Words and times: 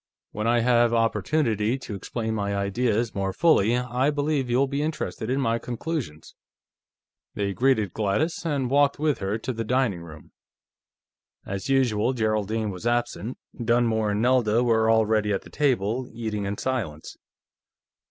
When 0.31 0.47
I 0.47 0.61
have 0.61 0.95
opportunity 0.95 1.77
to 1.77 1.93
explain 1.93 2.33
my 2.33 2.55
ideas 2.55 3.13
more 3.13 3.31
fully, 3.31 3.77
I 3.77 4.09
believe 4.09 4.49
you 4.49 4.57
will 4.57 4.65
be 4.67 4.81
interested 4.81 5.29
in 5.29 5.39
my 5.39 5.59
conclusions." 5.59 6.33
They 7.35 7.53
greeted 7.53 7.93
Gladys, 7.93 8.43
and 8.43 8.71
walked 8.71 8.97
with 8.97 9.19
her 9.19 9.37
to 9.37 9.53
the 9.53 9.63
dining 9.63 10.01
room. 10.01 10.31
As 11.45 11.69
usual, 11.69 12.13
Geraldine 12.13 12.71
was 12.71 12.87
absent; 12.87 13.37
Dunmore 13.63 14.09
and 14.09 14.23
Nelda 14.23 14.63
were 14.63 14.89
already 14.89 15.31
at 15.33 15.43
the 15.43 15.51
table, 15.51 16.09
eating 16.11 16.45
in 16.45 16.57
silence. 16.57 17.15